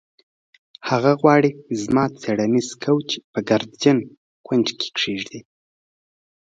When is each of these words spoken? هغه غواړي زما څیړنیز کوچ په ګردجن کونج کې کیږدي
هغه 0.89 1.11
غواړي 1.21 1.51
زما 1.83 2.05
څیړنیز 2.21 2.69
کوچ 2.83 3.09
په 3.31 3.39
ګردجن 3.49 3.97
کونج 4.47 4.67
کې 4.79 4.89
کیږدي 4.99 5.39